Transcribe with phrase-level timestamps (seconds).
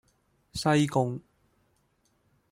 [0.55, 1.21] 西貢